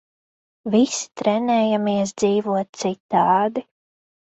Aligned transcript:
Visi 0.75 1.03
trenējamies 1.21 2.15
dzīvot 2.23 2.83
citādi. 2.87 3.67